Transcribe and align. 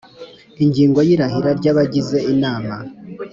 Ingingo 0.63 0.99
ya 1.05 1.11
irahira 1.15 1.49
ry 1.59 1.65
abagize 1.71 2.17
inama 2.33 2.75